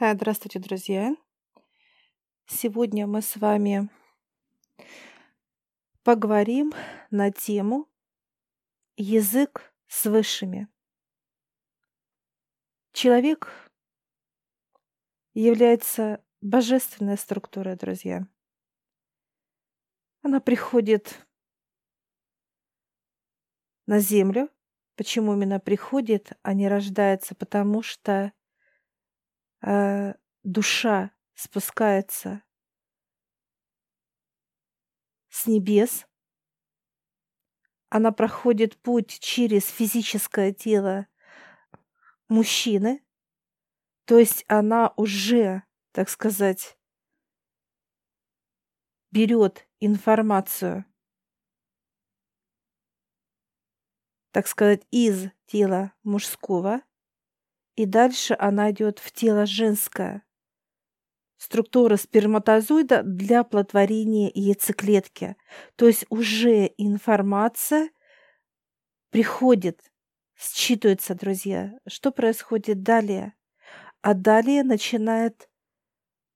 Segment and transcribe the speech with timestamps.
[0.00, 1.14] Э, Здравствуйте, друзья!
[2.46, 3.90] Сегодня мы с вами
[6.02, 6.72] поговорим
[7.10, 7.86] на тему
[8.96, 10.68] язык с высшими.
[12.94, 13.52] Человек
[15.34, 18.26] является божественной структурой, друзья.
[20.22, 21.26] Она приходит
[23.84, 24.48] на Землю.
[24.96, 27.34] Почему именно приходит, а не рождается?
[27.34, 28.32] Потому что
[29.62, 32.42] э, душа спускается
[35.28, 36.06] с небес,
[37.88, 41.06] она проходит путь через физическое тело
[42.28, 43.04] мужчины,
[44.04, 46.78] то есть она уже, так сказать,
[49.10, 50.84] берет информацию,
[54.30, 56.82] так сказать, из тела мужского,
[57.76, 60.22] и дальше она идет в тело женское.
[61.36, 65.36] Структура сперматозоида для плодотворения яйцеклетки.
[65.76, 67.90] То есть уже информация
[69.10, 69.90] приходит,
[70.36, 71.78] считывается, друзья.
[71.88, 73.34] Что происходит далее?
[74.02, 75.48] А далее начинает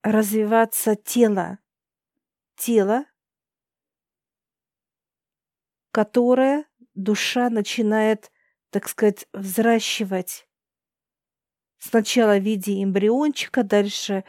[0.01, 1.59] развиваться тело.
[2.55, 3.05] Тело,
[5.91, 8.31] которое душа начинает,
[8.69, 10.47] так сказать, взращивать
[11.79, 14.23] сначала в виде эмбриончика, дальше,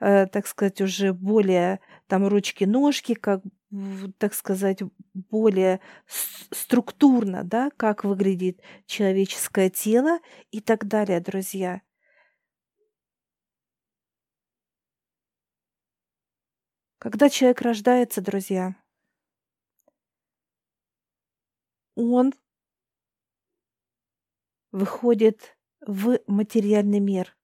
[0.00, 3.42] э, так сказать, уже более там ручки-ножки, как
[4.18, 4.80] так сказать,
[5.14, 5.80] более
[6.50, 10.18] структурно, да, как выглядит человеческое тело
[10.50, 11.80] и так далее, друзья.
[16.98, 18.76] Когда человек рождается, друзья,
[21.96, 22.32] он
[24.72, 27.36] выходит в материальный мир.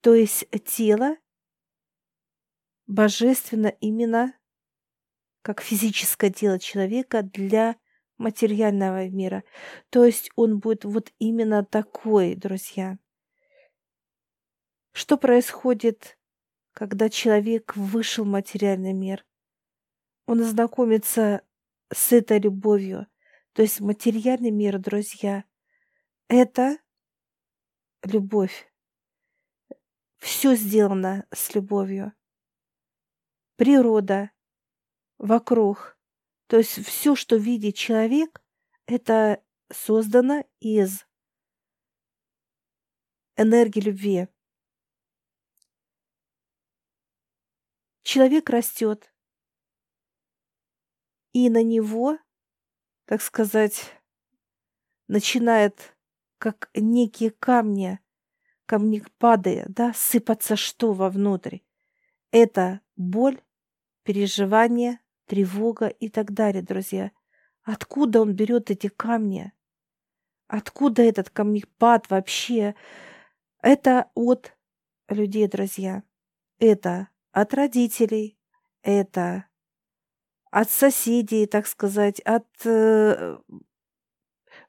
[0.00, 1.16] То есть тело
[2.86, 4.34] божественно именно
[5.42, 7.76] как физическое тело человека для
[8.18, 9.44] материального мира.
[9.90, 12.98] То есть он будет вот именно такой, друзья.
[14.92, 16.18] Что происходит,
[16.72, 19.24] когда человек вышел в материальный мир?
[20.26, 21.42] Он знакомится
[21.92, 23.06] с этой любовью.
[23.52, 25.44] То есть материальный мир, друзья,
[26.28, 26.78] это
[28.02, 28.70] любовь.
[30.18, 32.12] Все сделано с любовью.
[33.56, 34.30] Природа
[35.18, 35.98] вокруг.
[36.46, 38.42] То есть все, что видит человек,
[38.86, 41.06] это создано из
[43.36, 44.28] энергии любви.
[48.02, 49.12] Человек растет,
[51.32, 52.18] и на него,
[53.04, 53.94] так сказать,
[55.08, 55.97] начинает
[56.38, 58.00] как некие камни,
[58.66, 61.58] камни падая, да, сыпаться что вовнутрь.
[62.30, 63.40] Это боль,
[64.02, 67.12] переживание, тревога и так далее, друзья.
[67.62, 69.52] Откуда он берет эти камни?
[70.46, 72.74] Откуда этот камнепад вообще?
[73.60, 74.56] Это от
[75.08, 76.02] людей, друзья.
[76.58, 78.38] Это от родителей,
[78.82, 79.46] это
[80.50, 83.38] от соседей, так сказать, от э,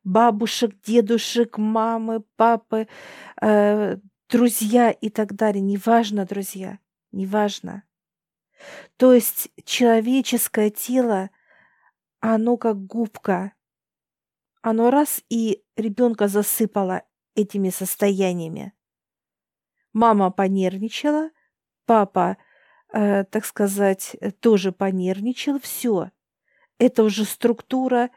[0.04, 2.88] бабушек, дедушек, мамы, папы,
[3.42, 3.98] э,
[4.30, 5.62] друзья и так далее.
[5.62, 6.80] Неважно, друзья,
[7.12, 7.84] неважно.
[8.98, 11.30] То есть человеческое тело,
[12.20, 13.54] оно как губка.
[14.62, 17.04] Оно раз и ребенка засыпало
[17.36, 18.74] этими состояниями.
[19.94, 21.32] Мама понервничала,
[21.86, 22.38] папа,
[22.92, 25.60] э, так сказать, тоже понервничал.
[25.60, 26.12] Все.
[26.78, 28.10] Это уже структура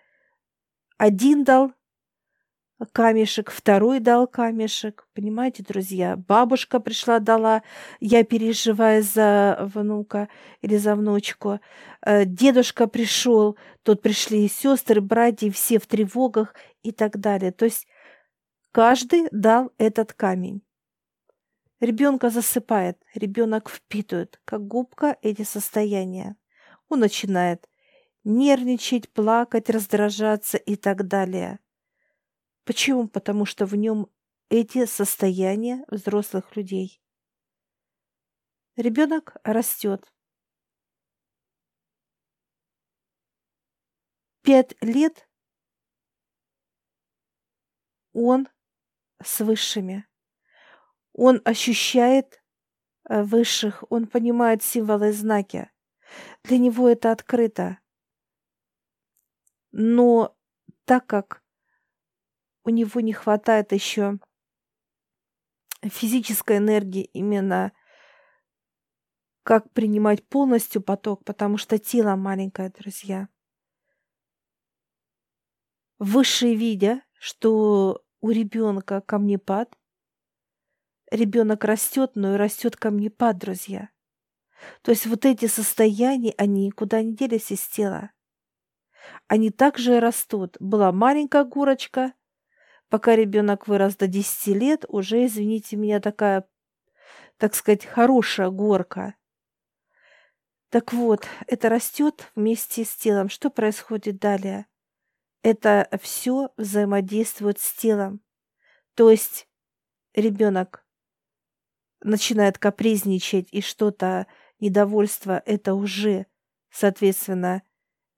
[1.02, 1.72] один дал
[2.92, 5.08] камешек, второй дал камешек.
[5.14, 6.16] Понимаете, друзья?
[6.16, 7.64] Бабушка пришла, дала,
[7.98, 10.28] я переживаю за внука
[10.60, 11.58] или за внучку.
[12.02, 16.54] Э, дедушка пришел, тут пришли сестры, братья, все в тревогах
[16.84, 17.50] и так далее.
[17.50, 17.88] То есть
[18.70, 20.62] каждый дал этот камень.
[21.80, 26.36] Ребенка засыпает, ребенок впитывает, как губка, эти состояния.
[26.88, 27.66] Он начинает
[28.24, 31.58] нервничать, плакать, раздражаться и так далее.
[32.64, 33.08] Почему?
[33.08, 34.08] Потому что в нем
[34.48, 37.00] эти состояния взрослых людей.
[38.76, 40.12] Ребенок растет.
[44.42, 45.28] Пять лет
[48.12, 48.48] он
[49.22, 50.06] с высшими.
[51.12, 52.42] Он ощущает
[53.08, 55.70] э, высших, он понимает символы и знаки.
[56.44, 57.78] Для него это открыто.
[59.72, 60.36] Но
[60.84, 61.42] так как
[62.64, 64.18] у него не хватает еще
[65.82, 67.72] физической энергии именно
[69.42, 73.28] как принимать полностью поток, потому что тело маленькое, друзья.
[75.98, 79.76] Высшие видя, что у ребенка камнепад,
[81.10, 83.90] ребенок растет, но и растет камнепад, друзья.
[84.82, 88.11] То есть вот эти состояния, они никуда не делись из тела.
[89.28, 90.56] Они также растут.
[90.60, 92.14] Была маленькая горочка,
[92.88, 96.46] пока ребенок вырос до 10 лет, уже, извините меня, такая,
[97.36, 99.14] так сказать, хорошая горка.
[100.68, 103.28] Так вот, это растет вместе с телом.
[103.28, 104.66] Что происходит далее?
[105.42, 108.20] Это все взаимодействует с телом.
[108.94, 109.48] То есть
[110.14, 110.86] ребенок
[112.00, 114.26] начинает капризничать и что-то
[114.60, 116.26] недовольство, это уже,
[116.70, 117.62] соответственно,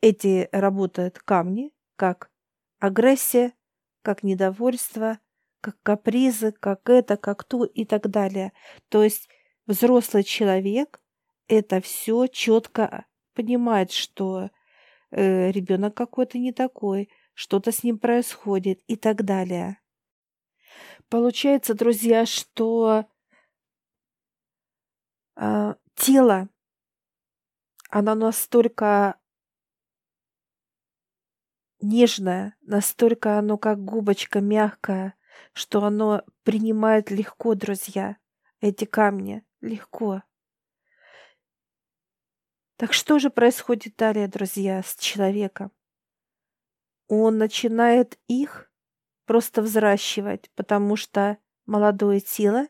[0.04, 2.30] эти работают камни, как
[2.78, 3.54] агрессия,
[4.02, 5.18] как недовольство,
[5.62, 8.52] как капризы, как это, как то и так далее.
[8.90, 9.30] То есть
[9.66, 11.00] взрослый человек
[11.48, 14.50] это все четко понимает, что
[15.10, 19.78] э, ребенок какой-то не такой, что-то с ним происходит и так далее.
[21.08, 23.06] Получается, друзья, что
[25.36, 26.50] э, тело,
[27.88, 29.18] оно настолько
[31.80, 35.14] нежное, настолько оно как губочка мягкое,
[35.52, 38.16] что оно принимает легко, друзья,
[38.60, 40.22] эти камни, легко.
[42.76, 45.70] Так что же происходит далее, друзья, с человеком?
[47.06, 48.70] Он начинает их
[49.26, 52.66] просто взращивать, потому что молодое тело,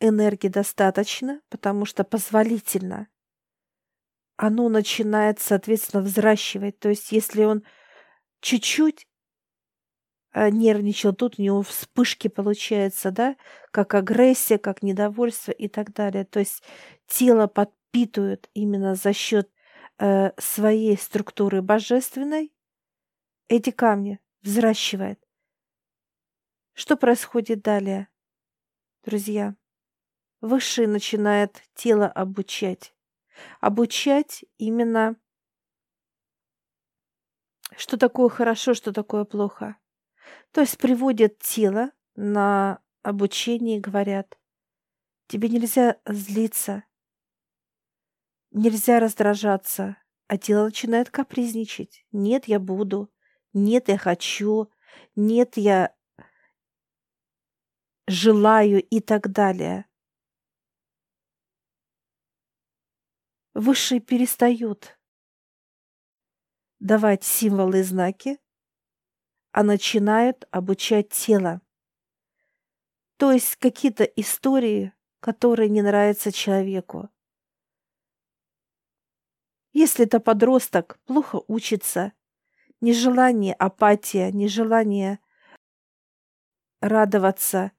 [0.00, 3.08] энергии достаточно, потому что позволительно.
[4.36, 6.78] Оно начинает, соответственно, взращивать.
[6.78, 7.64] То есть, если он
[8.46, 9.08] чуть-чуть
[10.30, 13.36] а, нервничал, тут у него вспышки получается, да,
[13.72, 16.24] как агрессия, как недовольство и так далее.
[16.24, 16.62] То есть
[17.08, 19.50] тело подпитывает именно за счет
[19.98, 22.52] э, своей структуры божественной
[23.48, 25.18] эти камни, взращивает.
[26.72, 28.06] Что происходит далее,
[29.04, 29.56] друзья?
[30.40, 32.94] Высший начинает тело обучать.
[33.60, 35.16] Обучать именно
[37.76, 39.76] что такое хорошо, что такое плохо.
[40.52, 44.38] То есть приводят тело на обучение и говорят,
[45.28, 46.84] тебе нельзя злиться,
[48.50, 49.96] нельзя раздражаться,
[50.28, 52.06] а тело начинает капризничать.
[52.12, 53.10] Нет, я буду,
[53.52, 54.70] нет, я хочу,
[55.14, 55.94] нет, я
[58.08, 59.86] желаю и так далее.
[63.54, 64.95] Высшие перестают
[66.86, 68.38] давать символы и знаки,
[69.50, 71.60] а начинают обучать тело.
[73.16, 77.10] То есть какие-то истории, которые не нравятся человеку.
[79.72, 82.12] Если это подросток, плохо учится,
[82.80, 85.18] нежелание, апатия, нежелание
[86.80, 87.72] радоваться.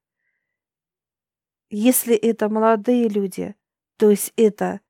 [1.69, 3.55] Если это молодые люди,
[3.97, 4.81] то есть это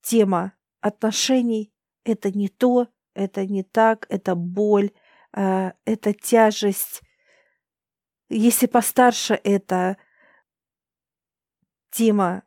[0.00, 1.71] тема отношений,
[2.04, 4.90] это не то, это не так, это боль,
[5.34, 7.02] э, это тяжесть.
[8.28, 9.96] Если постарше, это
[11.90, 12.42] тема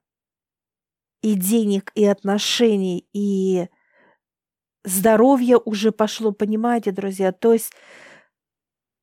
[1.22, 3.68] и денег, и отношений, и
[4.84, 7.32] здоровье уже пошло, понимаете, друзья?
[7.32, 7.72] То есть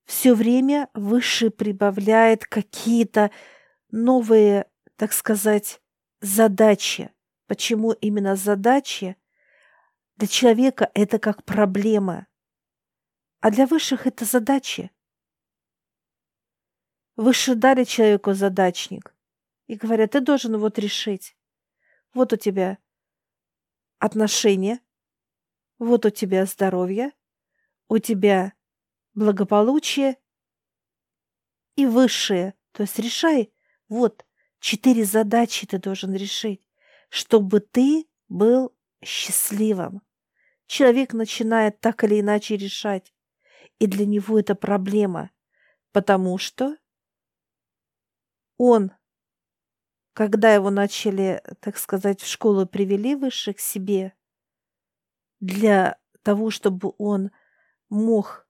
[0.05, 3.31] все время выше прибавляет какие-то
[3.91, 5.81] новые, так сказать,
[6.21, 7.11] задачи.
[7.47, 9.17] Почему именно задачи?
[10.23, 12.29] Для человека это как проблема,
[13.41, 14.93] а для высших это задачи.
[17.17, 19.17] Выше дали человеку задачник
[19.67, 21.37] и говорят, ты должен вот решить.
[22.15, 22.79] Вот у тебя
[23.99, 24.79] отношения,
[25.81, 27.11] вот у тебя здоровье,
[27.89, 28.53] у тебя
[29.15, 30.19] благополучие
[31.75, 32.55] и высшее.
[32.71, 33.53] То есть решай,
[33.89, 34.25] вот,
[34.61, 36.65] четыре задачи ты должен решить,
[37.09, 40.01] чтобы ты был счастливым.
[40.73, 43.13] Человек начинает так или иначе решать,
[43.79, 45.31] и для него это проблема,
[45.93, 46.79] потому что
[48.57, 48.91] он,
[50.15, 54.15] когда его начали, так сказать, в школу привели выше к себе,
[55.41, 57.33] для того, чтобы он
[57.91, 58.49] мог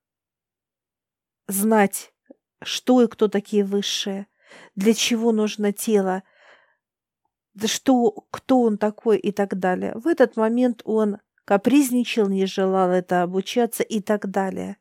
[1.48, 2.14] знать,
[2.62, 4.28] что и кто такие высшие,
[4.76, 6.22] для чего нужно тело,
[7.66, 9.94] что, кто он такой и так далее.
[9.96, 14.76] В этот момент он капризничал, не желал это обучаться и так далее.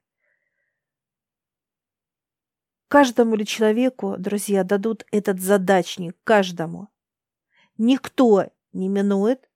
[2.88, 6.90] Каждому ли человеку, друзья, дадут этот задачник, каждому.
[7.78, 9.50] Никто не минует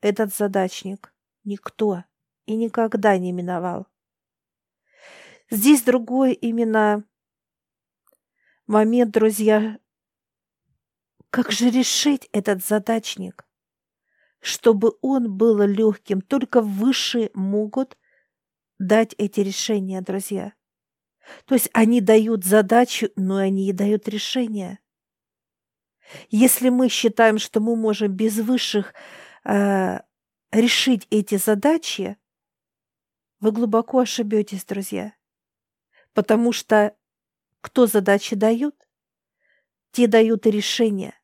[0.00, 1.14] этот задачник.
[1.44, 2.04] Никто
[2.46, 3.86] и никогда не миновал.
[5.50, 7.04] Здесь другой именно
[8.66, 9.78] момент, друзья.
[11.30, 13.46] Как же решить этот задачник?
[14.40, 17.98] Чтобы он был легким, только высшие могут
[18.78, 20.54] дать эти решения, друзья.
[21.44, 24.78] То есть они дают задачу, но они и дают решение.
[26.30, 28.94] Если мы считаем, что мы можем без высших
[29.44, 30.00] э,
[30.50, 32.16] решить эти задачи,
[33.38, 35.14] вы глубоко ошибетесь, друзья.
[36.14, 36.96] Потому что
[37.60, 38.74] кто задачи дают,
[39.92, 41.19] те дают и решения.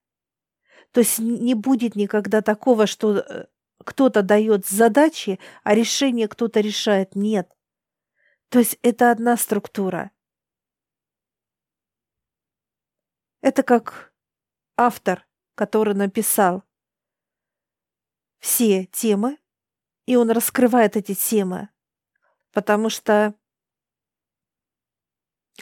[0.96, 3.48] То есть не будет никогда такого, что э,
[3.84, 7.14] кто-то дает задачи, а решение кто-то решает.
[7.14, 7.54] Нет.
[8.48, 10.10] То есть это одна структура.
[13.42, 14.14] Это как
[14.78, 16.64] автор, который написал
[18.38, 19.36] все темы,
[20.06, 21.68] и он раскрывает эти темы,
[22.52, 23.34] потому что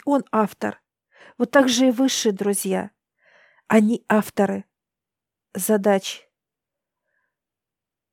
[0.05, 0.81] он автор.
[1.37, 2.91] Вот так же и высшие друзья.
[3.67, 4.63] Они авторы
[5.55, 6.27] задач.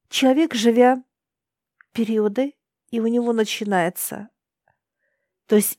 [0.08, 1.02] Человек, живя
[1.92, 2.54] периоды,
[2.90, 4.32] и у него начинается
[5.52, 5.78] то есть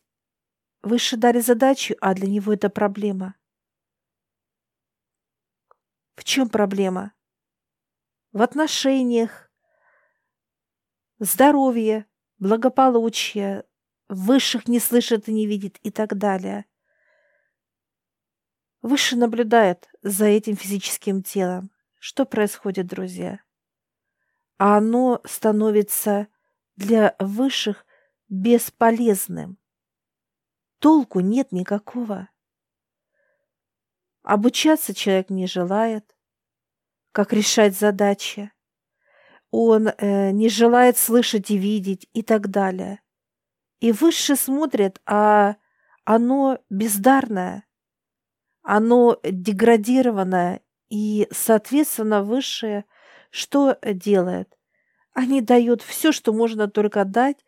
[0.83, 3.33] выше дали задачу, а для него это проблема.
[6.15, 7.13] В чем проблема?
[8.33, 9.51] В отношениях,
[11.17, 12.05] здоровье,
[12.37, 13.65] благополучие,
[14.09, 16.65] высших не слышит и не видит и так далее.
[18.83, 21.71] Выше наблюдает за этим физическим телом.
[21.99, 23.39] Что происходит, друзья?
[24.57, 26.27] А оно становится
[26.75, 27.85] для высших
[28.27, 29.57] бесполезным.
[30.79, 32.27] Толку нет никакого.
[34.21, 36.13] Обучаться человек не желает,
[37.13, 38.51] как решать задачи.
[39.49, 43.01] Он э, не желает слышать и видеть и так далее.
[43.79, 45.55] И выше смотрит, а
[46.03, 47.65] оно бездарное,
[48.63, 52.85] оно деградированное, и, соответственно, высшее
[53.29, 54.57] что делает?
[55.13, 57.43] Они дают все, что можно только дать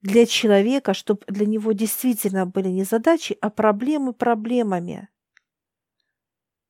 [0.00, 5.08] для человека, чтобы для него действительно были не задачи, а проблемы проблемами.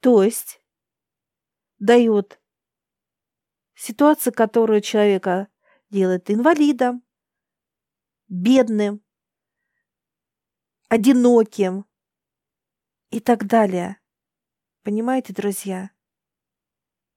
[0.00, 0.60] То есть
[1.78, 2.40] дает
[3.74, 5.48] ситуацию, которую человека
[5.90, 7.02] делает инвалидом,
[8.28, 9.02] бедным,
[10.88, 11.84] одиноким
[13.10, 13.98] и так далее.
[14.82, 15.90] Понимаете, друзья?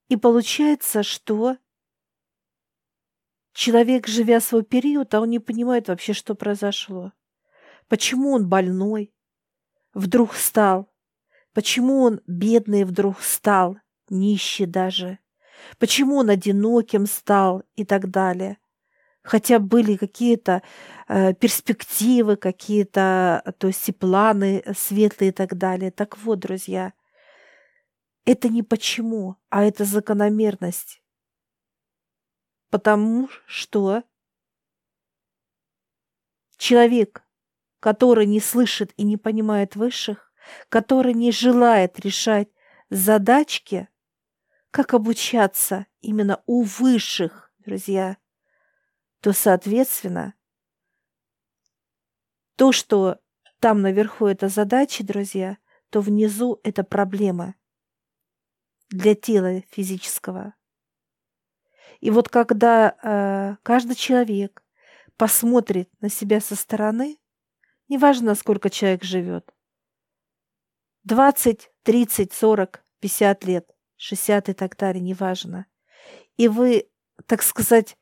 [0.09, 1.57] И получается, что
[3.53, 7.13] Человек, живя свой период, а он не понимает вообще, что произошло.
[7.88, 9.13] Почему он больной
[9.93, 10.91] вдруг стал?
[11.53, 13.77] Почему он бедный вдруг стал,
[14.09, 15.19] нищий даже?
[15.77, 18.57] Почему он одиноким стал и так далее?
[19.23, 20.61] Хотя были какие-то
[21.07, 25.91] э, перспективы, какие-то, то есть и планы светлые и так далее.
[25.91, 26.93] Так вот, друзья,
[28.25, 31.01] это не почему, а это закономерность.
[32.69, 34.03] Потому что
[36.57, 37.23] человек,
[37.79, 40.33] который не слышит и не понимает высших,
[40.69, 42.49] который не желает решать
[42.89, 43.87] задачки,
[44.71, 48.17] как обучаться именно у высших, друзья,
[49.23, 50.33] то, соответственно,
[52.57, 53.21] то, что
[53.61, 55.57] там наверху это задачи, друзья,
[55.91, 57.55] то внизу это проблема
[58.89, 60.55] для тела физического.
[62.01, 64.61] И вот когда э, каждый человек
[65.15, 67.17] посмотрит на себя со стороны,
[67.87, 69.49] неважно, сколько человек живет,
[71.05, 75.65] 20, 30, 40, 50 лет, 60 и так далее, неважно,
[76.35, 76.89] и вы,
[77.25, 77.95] так сказать,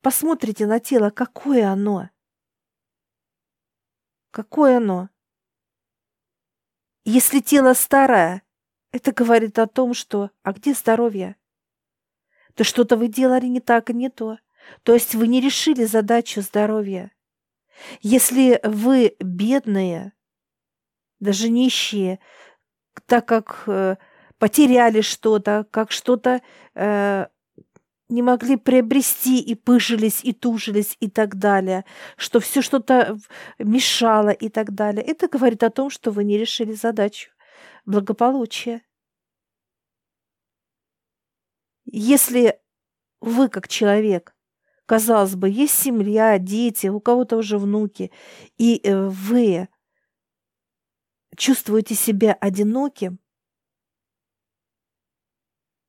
[0.00, 2.10] посмотрите на тело, какое оно,
[4.30, 5.08] какое оно.
[7.04, 8.42] Если тело старое,
[8.92, 11.36] это говорит о том, что «а где здоровье?»
[12.58, 14.38] то что-то вы делали не так и не то.
[14.82, 17.12] То есть вы не решили задачу здоровья.
[18.00, 20.12] Если вы бедные,
[21.20, 22.18] даже нищие,
[23.06, 23.94] так как э,
[24.38, 26.42] потеряли что-то, как что-то
[26.74, 27.28] э,
[28.08, 31.84] не могли приобрести и пыжились, и тужились, и так далее,
[32.16, 33.18] что все что-то
[33.58, 35.04] мешало и так далее.
[35.04, 37.30] Это говорит о том, что вы не решили задачу
[37.84, 38.82] благополучия.
[41.84, 42.58] Если
[43.20, 44.34] вы как человек,
[44.86, 48.10] казалось бы, есть семья, дети, у кого-то уже внуки,
[48.58, 49.68] и э, вы
[51.36, 53.18] чувствуете себя одиноким,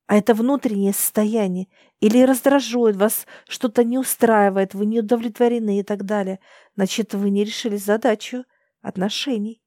[0.09, 1.67] а это внутреннее состояние,
[1.99, 6.39] или раздражает вас, что-то не устраивает, вы не удовлетворены и так далее,
[6.75, 8.43] значит, вы не решили задачу
[8.81, 9.61] отношений.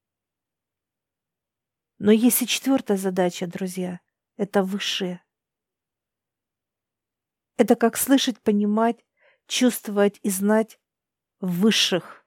[2.01, 4.01] Но есть и четвертая задача, друзья.
[4.37, 5.23] Это высшее.
[7.57, 8.97] Это как слышать, понимать,
[9.47, 10.81] чувствовать и знать
[11.39, 12.27] высших.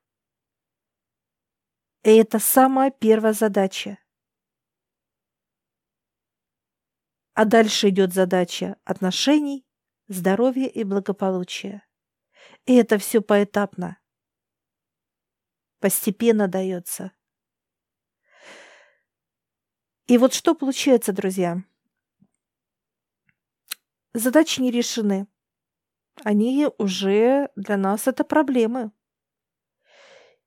[2.03, 3.97] И это самая первая задача.
[7.35, 9.67] А дальше идет задача отношений,
[10.07, 11.85] здоровья и благополучия.
[12.65, 13.99] И это все поэтапно.
[15.81, 17.11] Постепенно дается.
[20.07, 21.61] И вот что получается, друзья?
[24.13, 25.27] Задачи не решены.
[26.23, 28.93] Они уже для нас это проблемы.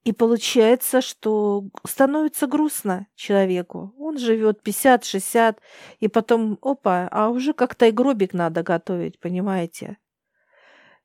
[0.08, 3.92] И получается, что становится грустно человеку.
[3.98, 5.58] Он живет 50-60,
[6.00, 9.98] и потом, опа, а уже как-то и гробик надо готовить, понимаете?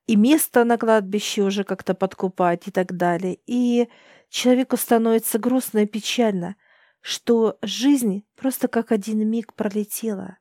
[0.06, 3.40] И место на кладбище уже как-то подкупать и так далее.
[3.46, 3.90] И
[4.30, 6.56] человеку становится грустно и печально
[7.02, 10.38] что жизнь просто как один миг пролетела.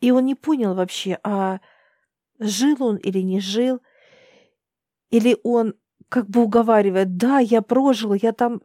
[0.00, 1.60] И он не понял вообще, а
[2.38, 3.82] жил он или не жил,
[5.10, 5.74] или он
[6.12, 8.60] как бы уговаривает, да, я прожил, я там,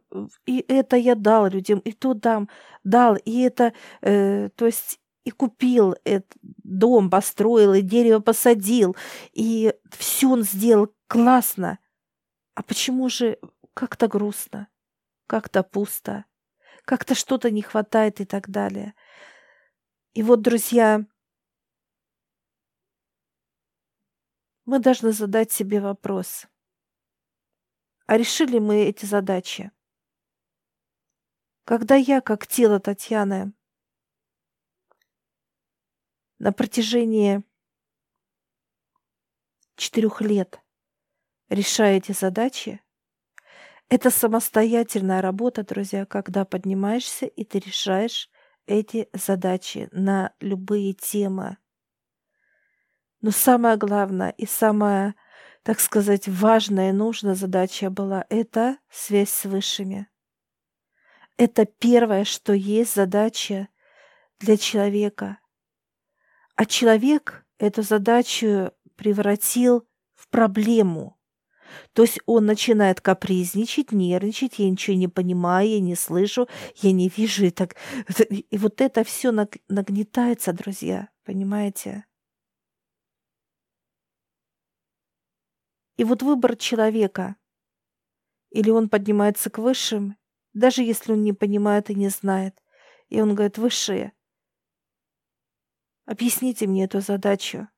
[0.46, 2.48] и это я дал людям, и то дам,
[2.84, 8.96] дал, и это, э, то есть и купил этот дом, построил, и дерево посадил,
[9.32, 11.78] и все он сделал классно.
[12.54, 13.38] А почему же
[13.74, 14.68] как-то грустно?
[15.28, 16.24] как-то пусто,
[16.84, 18.94] как-то что-то не хватает и так далее.
[20.14, 21.06] И вот, друзья,
[24.64, 26.46] мы должны задать себе вопрос.
[28.08, 29.70] А решили мы эти задачи?
[31.64, 33.52] Когда я, как тело Татьяны,
[36.38, 37.44] на протяжении
[39.76, 40.58] четырех лет
[41.50, 42.80] решаю эти задачи,
[43.90, 48.30] это самостоятельная работа, друзья, когда поднимаешься и ты решаешь
[48.64, 51.58] эти задачи на любые темы.
[53.20, 55.14] Но самое главное и самая,
[55.62, 60.08] так сказать, важная и нужная задача была– это связь с высшими.
[61.36, 63.68] Это первое, что есть задача
[64.40, 65.38] для человека.
[66.56, 71.16] А человек эту задачу превратил в проблему–
[71.92, 77.08] то есть он начинает капризничать, нервничать, я ничего не понимаю, я не слышу, я не
[77.08, 77.46] вижу.
[77.46, 77.76] И, так,
[78.28, 79.32] и вот это все
[79.68, 82.04] нагнетается, друзья, понимаете?
[85.98, 87.36] И вот выбор человека.
[88.50, 90.16] Или он поднимается к высшим,
[90.54, 92.62] даже если он не понимает и не знает.
[93.08, 94.12] И он говорит, высшие,
[96.06, 97.68] объясните мне эту задачу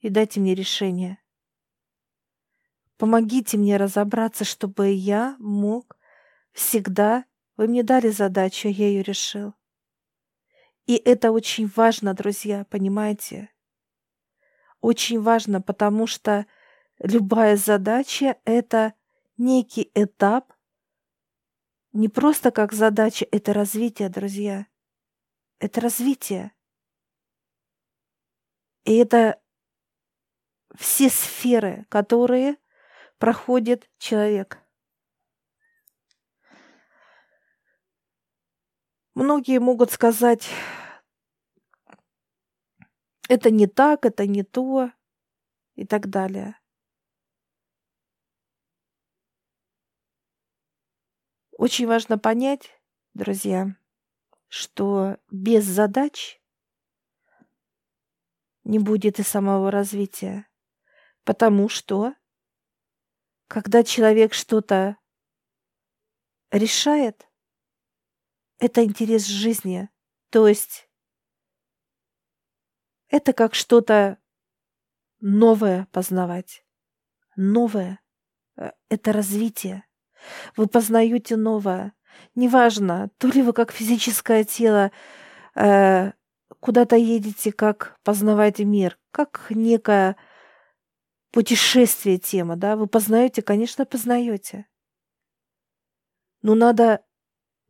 [0.00, 1.18] и дайте мне решение.
[2.98, 5.98] Помогите мне разобраться, чтобы я мог
[6.52, 7.24] всегда...
[7.56, 9.54] Вы мне дали задачу, я ее решил.
[10.86, 13.48] И это очень важно, друзья, понимаете?
[14.80, 16.46] Очень важно, потому что
[16.98, 18.94] любая задача— это
[19.36, 20.52] некий этап,
[21.92, 24.66] не просто как задача, это развитие, друзья.
[25.60, 26.52] Это развитие.
[28.84, 29.40] И это
[30.74, 32.56] все сферы, которые
[33.18, 34.58] проходит человек.
[39.14, 40.48] Многие могут сказать,
[43.28, 44.90] это не так, это не то
[45.76, 46.58] и так далее.
[51.64, 52.78] Очень важно понять,
[53.14, 53.74] друзья,
[54.48, 56.38] что без задач
[58.64, 60.46] не будет и самого развития,
[61.22, 62.12] потому что
[63.46, 64.98] когда человек что-то
[66.50, 67.26] решает,
[68.58, 69.88] это интерес жизни.
[70.28, 70.90] То есть
[73.08, 74.18] это как что-то
[75.18, 76.62] новое познавать.
[77.36, 78.00] Новое.
[78.58, 79.86] Э, это развитие.
[80.56, 81.92] Вы познаете новое.
[82.34, 84.90] Неважно, то ли вы как физическое тело
[85.54, 86.12] э,
[86.60, 90.16] куда-то едете, как познавать мир, как некое
[91.30, 94.66] путешествие тема, да, вы познаете, конечно, познаете.
[96.42, 97.02] Но надо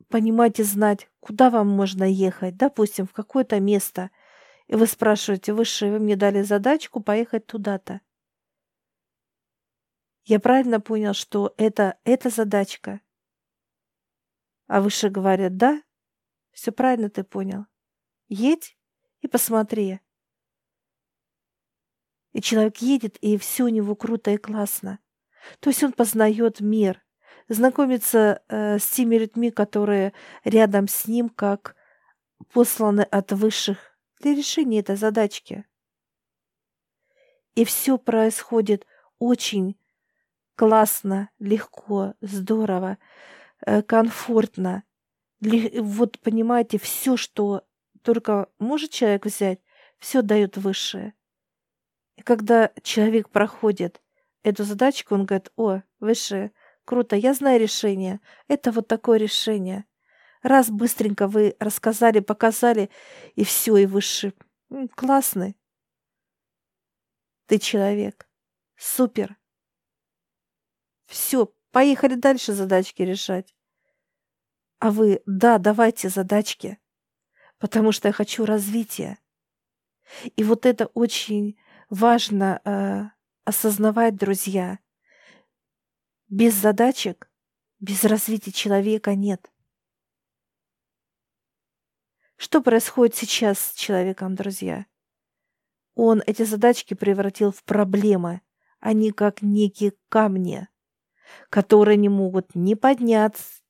[0.09, 4.11] понимать и знать, куда вам можно ехать, допустим, в какое-то место.
[4.67, 8.01] И вы спрашиваете, выше, вы мне дали задачку поехать туда-то.
[10.25, 13.03] Я правильно понял, что это, эта задачка
[14.67, 15.83] А выше говорят, да,
[16.51, 17.67] все правильно ты понял.
[18.29, 18.79] Едь
[19.21, 20.01] и посмотри.
[22.33, 24.99] И человек едет, и все у него круто и классно.
[25.61, 27.05] То есть он познает мир,
[27.49, 31.77] знакомится э, с теми людьми, которые рядом с ним, как
[32.51, 35.67] посланы от высших для решения этой задачки.
[37.55, 38.87] И все происходит
[39.19, 39.77] очень
[40.57, 42.99] классно, легко, здорово,
[43.67, 44.85] э, комфортно.
[45.41, 47.65] Вот понимаете, все, что
[48.03, 49.61] только может человек взять,
[49.99, 51.15] все дает высшее.
[52.17, 54.01] И когда человек проходит
[54.43, 56.53] эту задачку, он говорит, о, высшее,
[56.85, 58.21] круто, я знаю решение.
[58.49, 59.85] Это вот такое решение.
[60.43, 62.91] Раз быстренько вы рассказали, показали,
[63.35, 64.35] и все, и высший.
[64.95, 65.57] Классный.
[67.47, 68.29] Ты человек.
[68.77, 69.37] Супер.
[71.07, 73.55] Все, поехали дальше задачки решать.
[74.79, 76.79] А вы, да, давайте задачки,
[77.59, 79.19] потому что я хочу развития.
[80.37, 83.05] И вот это очень важно э,
[83.45, 84.79] осознавать, друзья.
[86.29, 87.31] Без задачек,
[87.81, 89.51] без развития человека нет.
[92.37, 94.87] Что происходит сейчас с человеком, друзья?
[95.95, 98.41] Он эти задачки превратил в проблемы,
[98.81, 100.69] они как некие камни,
[101.51, 103.63] которые не могут не подняться,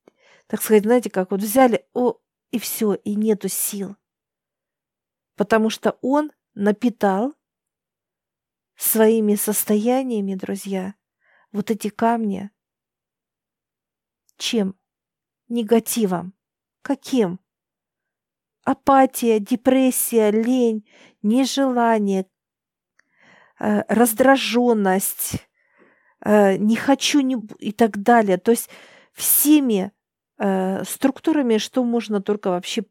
[0.47, 2.19] так сказать, знаете, как вот взяли, о,
[2.51, 3.97] и все, и нету сил.
[5.37, 7.35] Потому что он напитал
[8.77, 10.95] своими состояниями, друзья,
[11.53, 12.51] вот эти камни.
[14.37, 14.77] Чем?
[15.49, 16.35] Негативом.
[16.83, 17.41] Каким?
[18.65, 20.89] Апатия, депрессия, лень,
[21.23, 22.27] нежелание,
[23.61, 25.49] э, раздраженность,
[26.25, 27.37] э, не хочу не...
[27.59, 28.39] и так далее.
[28.39, 28.69] То есть
[29.13, 29.93] всеми
[30.39, 32.85] э, структурами, что можно только вообще,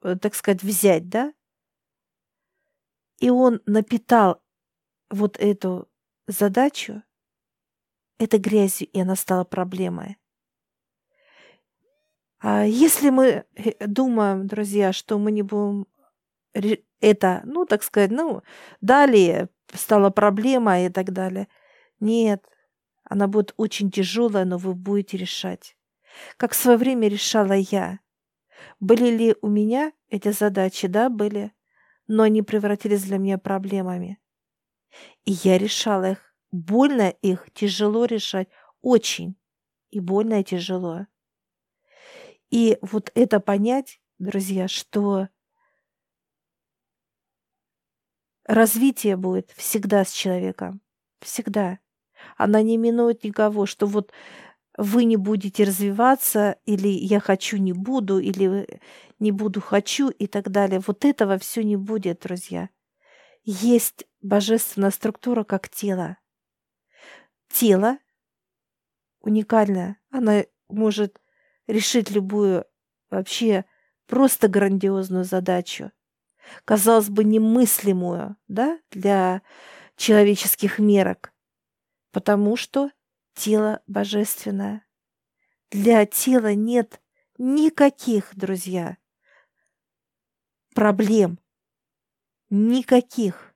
[0.00, 1.32] так сказать, взять, да?
[3.18, 4.42] И он напитал
[5.10, 5.88] вот эту
[6.26, 7.02] задачу
[8.18, 10.16] этой грязью, и она стала проблемой.
[12.40, 15.86] А если мы э, думаем, друзья, что мы не будем
[17.00, 18.42] это, ну, так сказать, ну,
[18.80, 21.48] далее стала проблема и так далее.
[22.00, 22.44] Нет,
[23.04, 25.76] она будет очень тяжелая, но вы будете решать.
[26.36, 28.00] Как в свое время решала я.
[28.78, 30.88] Были ли у меня эти задачи?
[30.88, 31.52] Да, были.
[32.06, 34.18] Но они превратились для меня проблемами.
[35.24, 36.34] И я решала их.
[36.50, 38.48] Больно их, тяжело решать.
[38.80, 39.36] Очень.
[39.90, 41.06] И больно, и тяжело.
[42.50, 45.28] И вот это понять, друзья, что
[48.44, 50.80] развитие будет всегда с человеком.
[51.20, 51.78] Всегда.
[52.36, 54.12] Она не минует никого, что вот
[54.76, 58.80] вы не будете развиваться, или я хочу, не буду, или
[59.18, 60.80] не буду, хочу и так далее.
[60.86, 62.70] Вот этого все не будет, друзья.
[63.42, 66.16] Есть божественная структура как тело.
[67.52, 67.98] Тело
[69.20, 69.98] уникальное.
[70.10, 71.20] Она может
[71.66, 72.64] решить любую
[73.10, 73.64] вообще
[74.06, 75.92] просто грандиозную задачу.
[76.64, 79.42] Казалось бы, немыслимую, да, для
[79.96, 81.32] человеческих мерок.
[82.10, 82.90] Потому что
[83.34, 84.84] тело божественное.
[85.70, 87.00] Для тела нет
[87.38, 88.98] никаких, друзья,
[90.74, 91.38] проблем.
[92.50, 93.54] Никаких.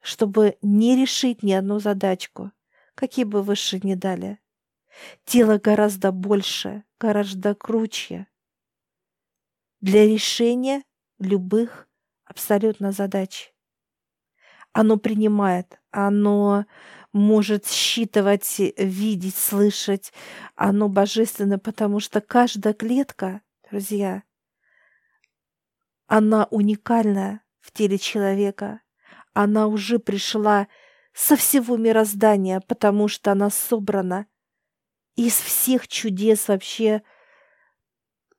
[0.00, 2.50] Чтобы не решить ни одну задачку,
[2.94, 4.40] какие бы выше ни дали.
[5.24, 8.26] Тело гораздо больше, гораздо круче.
[9.80, 10.82] Для решения
[11.18, 11.88] любых
[12.24, 13.54] абсолютно задач.
[14.72, 16.66] Оно принимает, оно
[17.14, 20.12] может считывать, видеть, слышать.
[20.56, 24.24] Оно божественно, потому что каждая клетка, друзья,
[26.08, 28.80] она уникальна в теле человека.
[29.32, 30.66] Она уже пришла
[31.12, 34.26] со всего мироздания, потому что она собрана
[35.14, 37.04] из всех чудес вообще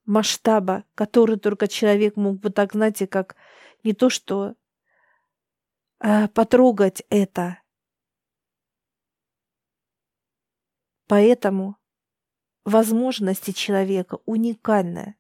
[0.04, 3.38] масштаба, который только человек мог бы так, знаете, как
[3.86, 4.56] не то что
[6.02, 7.60] э, потрогать это.
[11.08, 11.78] Поэтому
[12.64, 15.16] возможности человека уникальны.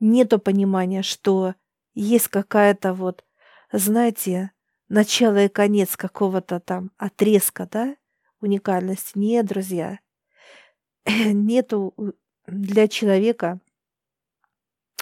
[0.00, 1.54] Нету понимания, что
[1.94, 3.24] есть какая-то вот,
[3.70, 4.52] знаете,
[4.88, 7.96] начало и конец какого-то там отрезка, да,
[8.40, 9.16] уникальности.
[9.16, 10.00] Нет, друзья,
[11.06, 11.94] нету
[12.46, 13.60] для человека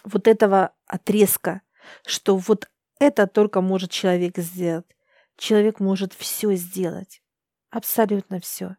[0.05, 1.63] вот этого отрезка,
[2.05, 4.97] что вот это только может человек сделать.
[5.37, 7.23] Человек может все сделать.
[7.71, 8.77] Абсолютно все.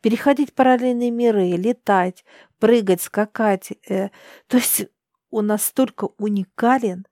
[0.00, 2.24] переходить параллельные миры, летать,
[2.58, 3.72] прыгать, скакать.
[3.88, 4.10] Э,
[4.46, 4.86] то есть
[5.30, 7.06] он настолько уникален,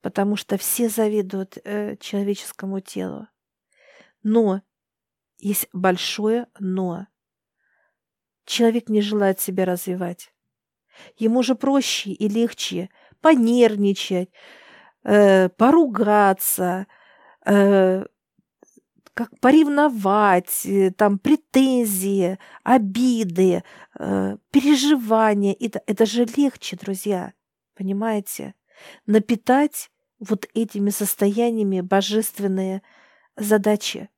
[0.00, 3.26] потому что все завидуют э, человеческому телу.
[4.22, 4.62] Но
[5.38, 7.06] есть большое но.
[8.44, 10.32] Человек не желает себя развивать.
[11.16, 14.30] Ему же проще и легче понервничать,
[15.04, 16.86] э, поругаться,
[17.44, 18.04] э,
[19.14, 23.62] как поревновать, э, там претензии, обиды,
[23.98, 25.56] э, переживания.
[25.58, 27.32] Это, это же легче, друзья,
[27.74, 28.54] понимаете?
[29.06, 32.82] Напитать вот этими состояниями божественные
[33.36, 34.08] задачи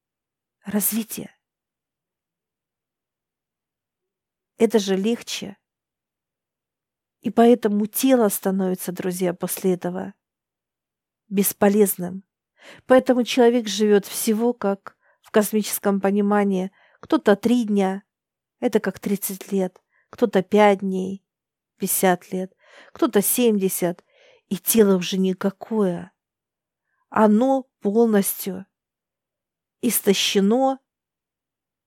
[0.64, 1.34] развития.
[4.58, 5.56] Это же легче.
[7.20, 10.14] И поэтому тело становится, друзья, после этого
[11.28, 12.24] бесполезным.
[12.86, 16.70] Поэтому человек живет всего как в космическом понимании.
[17.00, 18.02] Кто-то три дня,
[18.60, 21.24] это как 30 лет, кто-то пять дней,
[21.78, 22.54] 50 лет,
[22.92, 24.04] кто-то 70,
[24.48, 26.12] и тело уже никакое.
[27.08, 28.66] Оно полностью
[29.80, 30.78] истощено,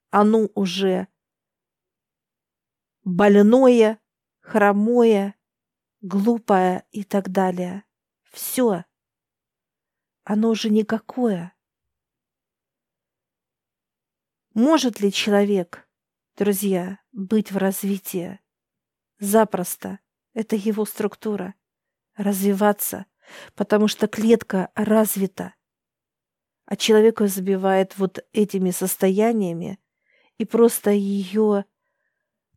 [0.09, 1.07] оно уже
[3.03, 3.99] больное,
[4.41, 5.35] хромое,
[6.01, 7.83] глупое и так далее.
[8.31, 8.85] Все
[10.25, 11.53] оно уже никакое.
[14.55, 15.87] Может ли человек,
[16.35, 18.39] друзья, быть в развитии?
[19.19, 19.99] Запросто.
[20.33, 21.53] Это его структура.
[22.15, 23.05] Развиваться,
[23.53, 25.53] потому что клетка развита.
[26.65, 29.79] А человека забивает вот этими состояниями
[30.39, 31.65] и просто ее,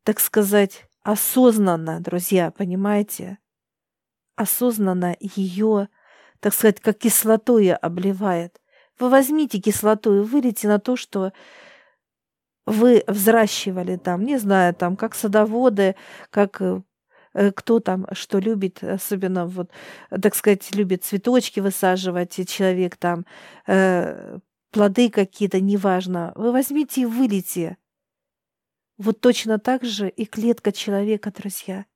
[0.05, 3.39] так сказать, осознанно, друзья, понимаете?
[4.37, 5.89] Осознанно ее
[6.41, 8.61] так сказать, как кислотой обливает.
[8.99, 11.33] Вы возьмите кислоту и вылейте на то, что
[12.67, 15.97] вы взращивали там, не знаю, там, как садоводы,
[16.31, 16.83] как э,
[17.55, 19.71] кто там что любит, особенно вот,
[20.11, 23.25] так сказать, любит цветочки высаживать, и человек там,
[23.67, 24.39] э,
[24.71, 26.33] плоды какие-то, неважно.
[26.35, 27.79] Вы возьмите и вылейте.
[28.99, 31.87] Вот точно так же и клетка человека, друзья.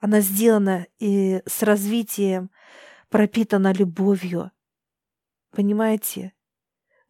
[0.00, 2.50] Она сделана и с развитием
[3.12, 4.50] пропитана любовью.
[5.50, 6.32] Понимаете?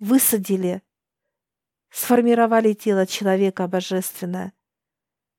[0.00, 0.82] Высадили,
[1.90, 4.52] сформировали тело человека божественное.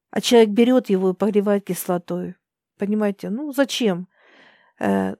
[0.10, 2.36] А человек берет его и погревает кислотой.
[2.78, 3.30] Понимаете?
[3.30, 4.08] Ну, зачем
[4.80, 5.17] э,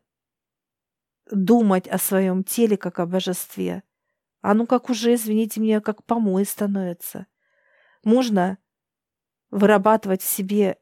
[1.30, 3.84] думать о своем теле как о божестве?
[4.42, 7.28] А ну как уже, извините меня, как помой становится.
[8.06, 8.60] Можно
[9.52, 10.80] вырабатывать в себе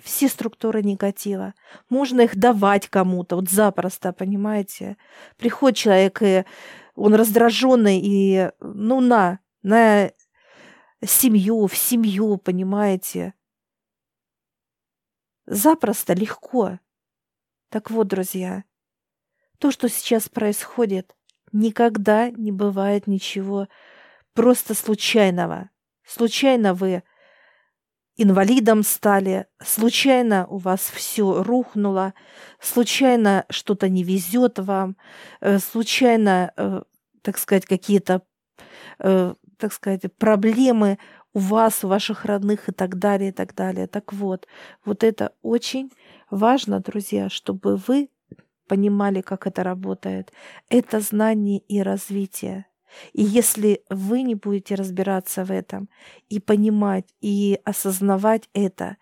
[0.00, 1.54] все структуры негатива.
[1.88, 4.96] Можно их давать кому-то, вот запросто, понимаете?
[5.36, 6.44] Приходит человек, и
[6.94, 10.10] он раздраженный, и ну на, на
[11.04, 13.34] семью, в семью, понимаете?
[15.46, 16.78] Запросто, легко.
[17.68, 18.64] Так вот, друзья,
[19.58, 21.16] то, что сейчас происходит,
[21.52, 23.68] никогда не бывает ничего
[24.32, 25.70] просто случайного.
[26.04, 27.02] Случайно вы
[28.16, 32.14] инвалидом стали, случайно у вас все рухнуло,
[32.60, 34.96] случайно что-то не везет вам,
[35.40, 36.82] э, случайно, э,
[37.22, 38.22] так сказать, какие-то,
[38.98, 40.98] э, так сказать, проблемы
[41.34, 43.86] у вас, у ваших родных и так далее, и так далее.
[43.86, 44.46] Так вот,
[44.84, 45.90] вот это очень
[46.30, 48.10] важно, друзья, чтобы вы
[48.68, 50.32] понимали, как это работает.
[50.68, 52.66] Это знание и развитие.
[53.12, 55.88] И если вы не будете разбираться в этом
[56.28, 58.96] и понимать, и осознавать это,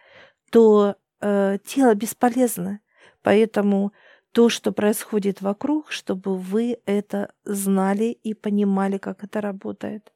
[0.51, 2.81] то э, тело бесполезно.
[3.23, 3.93] Поэтому
[4.33, 10.13] то, что происходит вокруг, чтобы вы это знали и понимали, как это работает.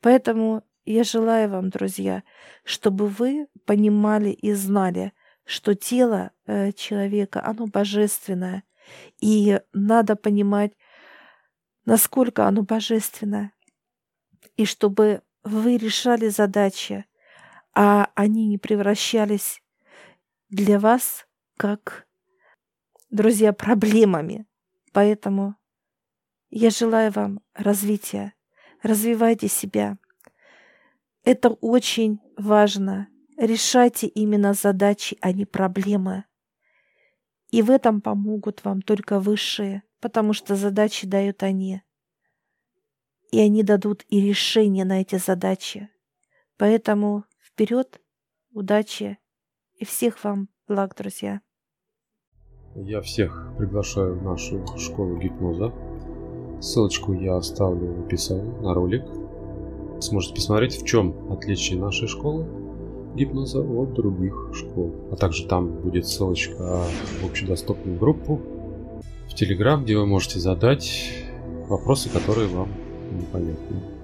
[0.00, 2.22] Поэтому я желаю вам, друзья,
[2.64, 5.12] чтобы вы понимали и знали,
[5.44, 8.64] что тело э, человека, оно божественное.
[9.20, 10.72] И надо понимать,
[11.90, 13.52] насколько оно божественно,
[14.56, 17.04] и чтобы вы решали задачи,
[17.74, 19.60] а они не превращались
[20.50, 21.26] для вас
[21.56, 22.06] как,
[23.10, 24.46] друзья, проблемами.
[24.92, 25.56] Поэтому
[26.50, 28.34] я желаю вам развития.
[28.84, 29.98] Развивайте себя.
[31.24, 33.08] Это очень важно.
[33.36, 36.22] Решайте именно задачи, а не проблемы.
[37.50, 41.82] И в этом помогут вам только высшие потому что задачи дают они.
[43.30, 45.88] И они дадут и решение на эти задачи.
[46.56, 48.00] Поэтому вперед,
[48.52, 49.18] удачи
[49.74, 51.40] и всех вам благ, друзья.
[52.74, 55.72] Я всех приглашаю в нашу школу гипноза.
[56.60, 59.04] Ссылочку я оставлю в описании на ролик.
[60.02, 62.46] сможете посмотреть, в чем отличие нашей школы
[63.14, 64.94] гипноза от других школ.
[65.12, 66.84] А также там будет ссылочка
[67.20, 68.40] в общедоступную группу
[69.40, 71.14] Телеграм, где вы можете задать
[71.66, 72.68] вопросы, которые вам
[73.10, 73.99] непонятны.